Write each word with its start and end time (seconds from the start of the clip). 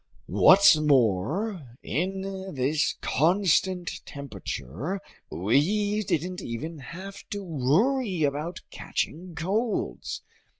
What's 0.25 0.75
more, 0.77 1.77
in 1.83 2.53
this 2.55 2.95
constant 3.01 4.03
temperature 4.03 4.99
we 5.29 6.01
didn't 6.01 6.41
even 6.41 6.79
have 6.79 7.21
to 7.29 7.43
worry 7.43 8.23
about 8.23 8.61
catching 8.71 9.35
colds. 9.35 10.23